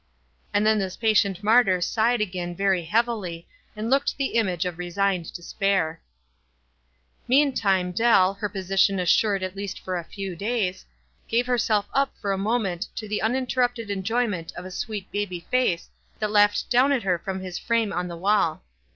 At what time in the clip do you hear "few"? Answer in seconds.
10.03-10.35